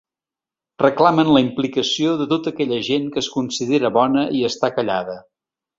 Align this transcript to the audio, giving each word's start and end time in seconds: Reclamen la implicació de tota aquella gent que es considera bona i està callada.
Reclamen 0.83 1.29
la 1.35 1.43
implicació 1.43 2.15
de 2.23 2.27
tota 2.33 2.55
aquella 2.55 2.81
gent 2.91 3.07
que 3.13 3.25
es 3.25 3.31
considera 3.39 3.97
bona 4.01 4.29
i 4.41 4.45
està 4.53 4.77
callada. 4.81 5.23